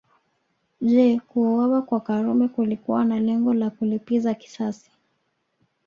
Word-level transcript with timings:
Je 0.91 1.19
kuuawa 1.19 1.81
kwa 1.81 1.99
Karume 1.99 2.47
kulikuwa 2.47 3.05
na 3.05 3.19
lengo 3.19 3.53
la 3.53 3.69
kulipiza 3.69 4.33
kisasi 4.33 4.91